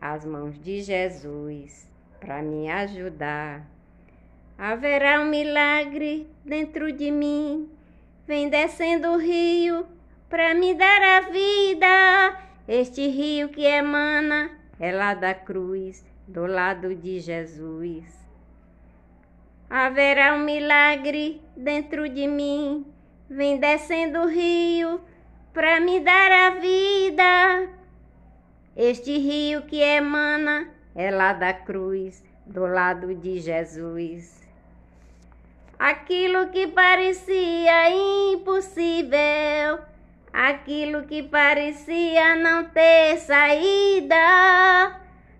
as 0.00 0.24
mãos 0.24 0.58
de 0.62 0.80
Jesus 0.80 1.88
para 2.18 2.42
me 2.42 2.70
ajudar. 2.70 3.66
Haverá 4.56 5.20
um 5.20 5.26
milagre 5.26 6.28
dentro 6.44 6.92
de 6.92 7.10
mim, 7.10 7.68
vem 8.26 8.48
descendo 8.48 9.08
o 9.08 9.18
rio 9.18 9.86
para 10.28 10.54
me 10.54 10.74
dar 10.74 11.02
a 11.02 11.20
vida. 11.22 12.40
Este 12.68 13.06
rio 13.08 13.48
que 13.48 13.64
emana 13.64 14.50
é 14.78 14.92
lá 14.92 15.14
da 15.14 15.34
cruz, 15.34 16.04
do 16.28 16.46
lado 16.46 16.94
de 16.94 17.20
Jesus. 17.20 18.04
Haverá 19.68 20.34
um 20.34 20.44
milagre 20.44 21.40
dentro 21.56 22.08
de 22.08 22.26
mim, 22.26 22.86
vem 23.28 23.58
descendo 23.58 24.20
o 24.20 24.28
rio 24.28 25.00
para 25.52 25.80
me 25.80 26.00
dar 26.00 26.30
a 26.30 26.50
vida. 26.50 27.79
Este 28.82 29.18
rio 29.18 29.66
que 29.66 29.78
emana 29.78 30.66
é 30.94 31.10
lá 31.10 31.34
da 31.34 31.52
cruz, 31.52 32.24
do 32.46 32.64
lado 32.64 33.14
de 33.14 33.38
Jesus. 33.38 34.40
Aquilo 35.78 36.48
que 36.48 36.66
parecia 36.66 37.90
impossível, 38.32 39.80
aquilo 40.32 41.02
que 41.02 41.22
parecia 41.22 42.36
não 42.36 42.70
ter 42.70 43.18
saída, 43.18 44.16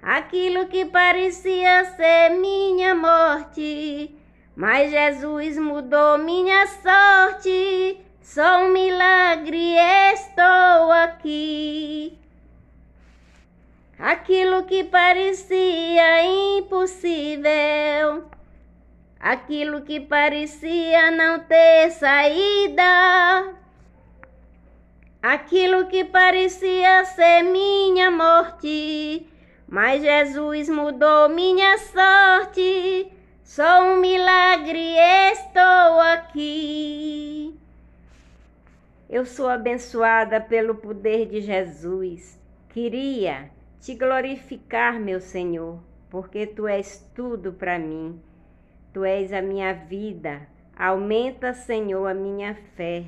aquilo 0.00 0.68
que 0.68 0.86
parecia 0.86 1.84
ser 1.94 2.30
minha 2.30 2.94
morte, 2.94 4.16
mas 4.56 4.90
Jesus 4.90 5.58
mudou 5.58 6.16
minha 6.16 6.66
sorte. 6.68 8.00
Sou 8.22 8.60
um 8.64 8.72
milagre, 8.72 9.74
estou 10.14 10.90
aqui. 10.90 12.15
Aquilo 13.98 14.64
que 14.64 14.84
parecia 14.84 16.58
impossível, 16.58 18.24
aquilo 19.18 19.80
que 19.80 20.00
parecia 20.00 21.10
não 21.10 21.38
ter 21.38 21.90
saída, 21.92 23.54
aquilo 25.22 25.86
que 25.86 26.04
parecia 26.04 27.06
ser 27.06 27.42
minha 27.44 28.10
morte, 28.10 29.26
mas 29.66 30.02
Jesus 30.02 30.68
mudou 30.68 31.30
minha 31.30 31.78
sorte. 31.78 33.10
Sou 33.42 33.64
um 33.64 33.98
milagre, 33.98 34.94
estou 35.32 36.00
aqui. 36.12 37.58
Eu 39.08 39.24
sou 39.24 39.48
abençoada 39.48 40.38
pelo 40.38 40.74
poder 40.74 41.26
de 41.26 41.40
Jesus. 41.40 42.38
Queria 42.68 43.55
te 43.80 43.94
glorificar, 43.94 44.98
meu 44.98 45.20
Senhor, 45.20 45.78
porque 46.10 46.46
tu 46.46 46.66
és 46.66 46.98
tudo 47.14 47.52
para 47.52 47.78
mim. 47.78 48.20
Tu 48.92 49.04
és 49.04 49.32
a 49.32 49.42
minha 49.42 49.72
vida. 49.72 50.48
Aumenta, 50.76 51.52
Senhor, 51.52 52.06
a 52.06 52.14
minha 52.14 52.54
fé. 52.74 53.04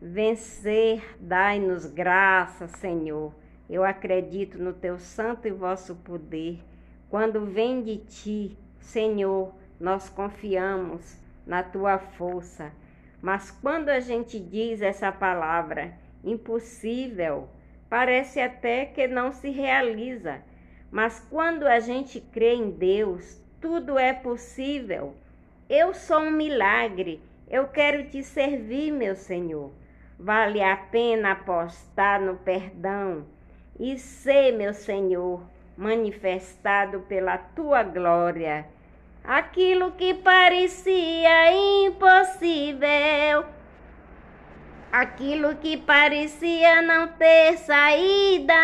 Vencer, 0.00 1.16
dai-nos 1.18 1.86
graça, 1.86 2.66
Senhor. 2.66 3.32
Eu 3.68 3.84
acredito 3.84 4.58
no 4.58 4.72
teu 4.72 4.98
santo 4.98 5.48
e 5.48 5.50
vosso 5.50 5.94
poder. 5.96 6.60
Quando 7.08 7.46
vem 7.46 7.82
de 7.82 7.98
ti, 7.98 8.58
Senhor, 8.80 9.54
nós 9.80 10.08
confiamos 10.08 11.16
na 11.46 11.62
tua 11.62 11.98
força. 11.98 12.72
Mas 13.22 13.50
quando 13.50 13.88
a 13.88 14.00
gente 14.00 14.38
diz 14.38 14.82
essa 14.82 15.10
palavra, 15.10 15.94
impossível, 16.22 17.48
parece 17.88 18.40
até 18.40 18.86
que 18.86 19.06
não 19.06 19.32
se 19.32 19.50
realiza. 19.50 20.42
Mas 20.90 21.20
quando 21.30 21.66
a 21.66 21.80
gente 21.80 22.20
crê 22.20 22.54
em 22.54 22.70
Deus, 22.70 23.42
tudo 23.60 23.98
é 23.98 24.12
possível. 24.12 25.14
Eu 25.68 25.94
sou 25.94 26.20
um 26.20 26.30
milagre. 26.30 27.20
Eu 27.48 27.68
quero 27.68 28.04
te 28.04 28.22
servir, 28.22 28.92
meu 28.92 29.16
Senhor. 29.16 29.72
Vale 30.18 30.62
a 30.62 30.76
pena 30.76 31.32
apostar 31.32 32.20
no 32.20 32.36
perdão 32.36 33.26
e 33.78 33.98
ser, 33.98 34.52
meu 34.52 34.72
Senhor, 34.72 35.42
manifestado 35.76 37.00
pela 37.00 37.36
tua 37.36 37.82
glória. 37.82 38.66
Aquilo 39.24 39.92
que 39.92 40.14
parecia 40.14 41.52
impossível 41.86 43.44
aquilo 44.94 45.56
que 45.56 45.76
parecia 45.76 46.80
não 46.80 47.08
ter 47.08 47.58
saída, 47.58 48.54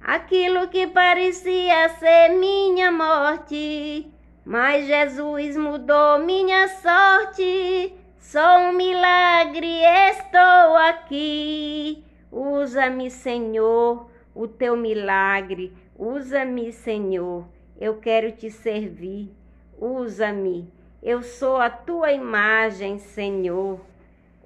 aquilo 0.00 0.66
que 0.68 0.86
parecia 0.86 1.90
ser 1.90 2.30
minha 2.30 2.90
morte, 2.90 4.10
mas 4.46 4.86
Jesus 4.86 5.58
mudou 5.58 6.20
minha 6.20 6.68
sorte. 6.68 7.92
Sou 8.18 8.58
um 8.60 8.72
milagre, 8.72 9.82
estou 10.10 10.76
aqui. 10.88 12.02
Usa-me, 12.32 13.10
Senhor, 13.10 14.10
o 14.34 14.48
teu 14.48 14.74
milagre. 14.74 15.70
Usa-me, 15.98 16.72
Senhor. 16.72 17.46
Eu 17.78 17.98
quero 17.98 18.32
te 18.32 18.50
servir. 18.50 19.30
Usa-me. 19.78 20.72
Eu 21.02 21.22
sou 21.22 21.58
a 21.58 21.68
tua 21.68 22.10
imagem, 22.10 22.98
Senhor. 22.98 23.80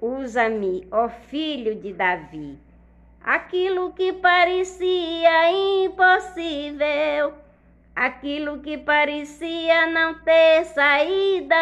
Usa-me, 0.05 0.85
ó 0.91 1.07
filho 1.07 1.75
de 1.75 1.93
Davi. 1.93 2.59
Aquilo 3.23 3.93
que 3.93 4.11
parecia 4.11 5.49
impossível, 5.85 7.33
aquilo 7.95 8.59
que 8.59 8.77
parecia 8.77 9.87
não 9.87 10.15
ter 10.15 10.65
saída, 10.65 11.55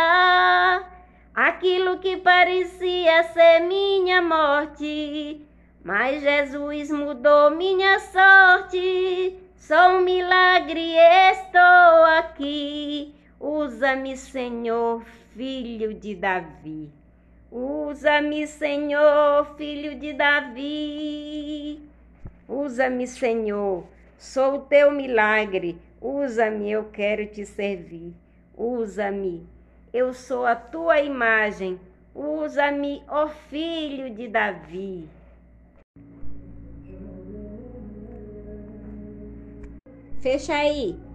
aquilo 1.36 2.00
que 2.00 2.18
parecia 2.18 3.22
ser 3.26 3.60
minha 3.60 4.24
morte, 4.24 5.46
mas 5.84 6.24
Jesus 6.24 6.90
mudou 6.90 7.52
minha 7.52 8.00
sorte. 8.00 9.38
Sou 9.56 10.00
um 10.00 10.02
milagre, 10.02 10.96
estou 11.32 12.06
aqui. 12.18 13.14
Usa-me, 13.40 14.18
Senhor, 14.18 15.06
filho 15.36 15.94
de 15.94 16.16
Davi. 16.16 17.01
Usa-me, 17.52 18.48
Senhor, 18.48 19.46
filho 19.58 20.00
de 20.00 20.14
Davi. 20.14 21.82
Usa-me, 22.48 23.06
Senhor, 23.06 23.84
sou 24.18 24.56
o 24.56 24.60
teu 24.62 24.90
milagre. 24.90 25.78
Usa-me, 26.00 26.72
eu 26.72 26.86
quero 26.86 27.26
te 27.28 27.46
servir. 27.46 28.14
Usa-me, 28.56 29.46
eu 29.94 30.14
sou 30.14 30.46
a 30.46 30.56
tua 30.56 31.02
imagem. 31.02 31.78
Usa-me, 32.16 33.04
ó 33.10 33.28
filho 33.28 34.10
de 34.16 34.30
Davi. 34.30 35.10
Fecha 40.22 40.54
aí. 40.54 41.11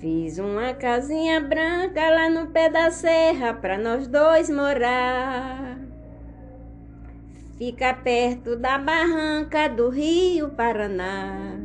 Fiz 0.00 0.38
uma 0.38 0.72
casinha 0.72 1.42
branca 1.42 2.08
lá 2.08 2.30
no 2.30 2.46
pé 2.46 2.70
da 2.70 2.90
serra 2.90 3.52
para 3.52 3.76
nós 3.76 4.08
dois 4.08 4.48
morar. 4.48 5.78
Fica 7.58 7.92
perto 7.92 8.56
da 8.56 8.78
barranca 8.78 9.68
do 9.68 9.90
Rio 9.90 10.48
Paraná. 10.52 11.60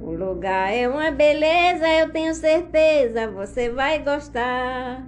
O 0.00 0.10
lugar 0.10 0.72
é 0.72 0.88
uma 0.88 1.10
beleza, 1.10 1.86
eu 1.86 2.10
tenho 2.10 2.34
certeza 2.34 3.30
você 3.30 3.68
vai 3.68 3.98
gostar. 3.98 5.06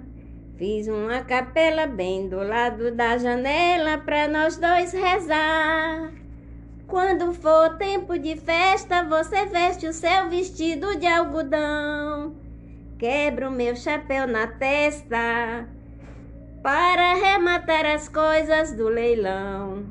Fiz 0.57 0.87
uma 0.87 1.21
capela 1.21 1.87
bem 1.87 2.29
do 2.29 2.37
lado 2.37 2.91
da 2.91 3.17
janela 3.17 3.97
para 3.97 4.27
nós 4.27 4.57
dois 4.57 4.93
rezar. 4.93 6.13
Quando 6.95 7.33
for 7.33 7.75
tempo 7.75 8.17
de 8.17 8.37
festa, 8.37 9.03
você 9.03 9.45
veste 9.47 9.85
o 9.85 9.91
seu 9.91 10.29
vestido 10.29 10.97
de 10.97 11.05
algodão. 11.05 12.33
Quebra 12.97 13.49
o 13.49 13.51
meu 13.51 13.75
chapéu 13.75 14.25
na 14.25 14.47
testa 14.47 15.67
para 16.63 17.11
arrematar 17.11 17.85
as 17.85 18.07
coisas 18.07 18.71
do 18.71 18.87
leilão. 18.87 19.83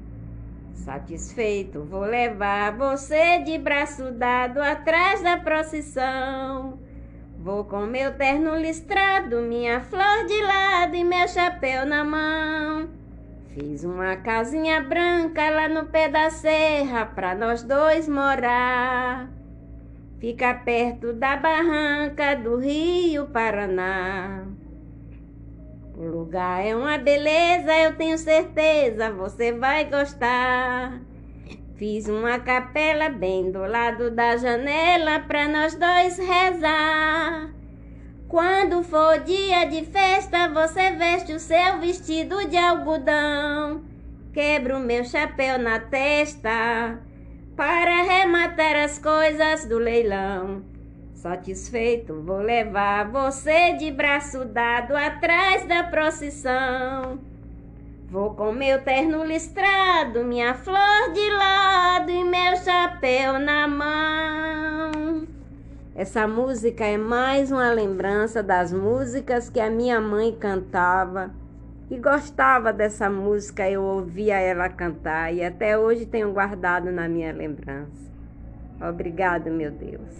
Satisfeito, 0.72 1.82
vou 1.82 2.04
levar 2.04 2.74
você 2.74 3.40
de 3.40 3.58
braço 3.58 4.10
dado 4.12 4.62
atrás 4.62 5.20
da 5.20 5.36
procissão. 5.36 6.78
Vou 7.38 7.64
com 7.64 7.84
meu 7.84 8.14
terno 8.14 8.56
listrado, 8.56 9.42
minha 9.42 9.82
flor 9.82 10.24
de 10.26 10.42
lado 10.42 10.96
e 10.96 11.04
meu 11.04 11.28
chapéu 11.28 11.84
na 11.84 12.02
mão. 12.02 13.03
Fiz 13.54 13.84
uma 13.84 14.16
casinha 14.16 14.80
branca 14.80 15.48
lá 15.48 15.68
no 15.68 15.86
pé 15.86 16.08
da 16.08 16.28
serra 16.28 17.06
pra 17.06 17.36
nós 17.36 17.62
dois 17.62 18.08
morar. 18.08 19.30
Fica 20.18 20.52
perto 20.54 21.12
da 21.12 21.36
barranca 21.36 22.34
do 22.34 22.56
Rio 22.56 23.28
Paraná. 23.28 24.44
O 25.96 26.02
lugar 26.02 26.66
é 26.66 26.74
uma 26.74 26.98
beleza, 26.98 27.72
eu 27.84 27.96
tenho 27.96 28.18
certeza, 28.18 29.12
você 29.12 29.52
vai 29.52 29.84
gostar. 29.84 31.00
Fiz 31.76 32.08
uma 32.08 32.40
capela 32.40 33.08
bem 33.08 33.52
do 33.52 33.60
lado 33.60 34.10
da 34.10 34.36
janela 34.36 35.20
pra 35.20 35.46
nós 35.46 35.76
dois 35.76 36.18
rezar. 36.18 37.54
Quando 38.28 38.82
for 38.82 39.20
dia 39.20 39.64
de 39.66 39.84
festa, 39.84 40.48
você 40.48 40.90
veste 40.92 41.32
o 41.32 41.38
seu 41.38 41.78
vestido 41.78 42.48
de 42.48 42.56
algodão. 42.56 43.82
Quebra 44.32 44.76
o 44.76 44.80
meu 44.80 45.04
chapéu 45.04 45.58
na 45.58 45.78
testa 45.78 46.98
para 47.54 48.00
arrematar 48.00 48.76
as 48.76 48.98
coisas 48.98 49.66
do 49.66 49.78
leilão. 49.78 50.64
Satisfeito, 51.12 52.20
vou 52.22 52.38
levar 52.38 53.08
você 53.10 53.74
de 53.74 53.90
braço 53.90 54.44
dado 54.44 54.96
atrás 54.96 55.64
da 55.66 55.84
procissão. 55.84 57.20
Vou 58.08 58.34
com 58.34 58.52
meu 58.52 58.82
terno 58.82 59.24
listrado, 59.24 60.24
minha 60.24 60.54
flor 60.54 61.12
de 61.12 61.30
lado 61.30 62.10
e 62.10 62.24
meu 62.24 62.56
chapéu 62.56 63.38
na 63.38 63.66
mão. 63.68 65.33
Essa 65.96 66.26
música 66.26 66.84
é 66.84 66.96
mais 66.96 67.52
uma 67.52 67.70
lembrança 67.70 68.42
das 68.42 68.72
músicas 68.72 69.48
que 69.48 69.60
a 69.60 69.70
minha 69.70 70.00
mãe 70.00 70.32
cantava. 70.32 71.30
E 71.88 71.96
gostava 71.96 72.72
dessa 72.72 73.08
música, 73.08 73.70
eu 73.70 73.80
ouvia 73.80 74.40
ela 74.40 74.68
cantar 74.68 75.32
e 75.32 75.44
até 75.44 75.78
hoje 75.78 76.04
tenho 76.04 76.32
guardado 76.32 76.90
na 76.90 77.08
minha 77.08 77.32
lembrança. 77.32 78.10
Obrigado, 78.80 79.50
meu 79.52 79.70
Deus. 79.70 80.14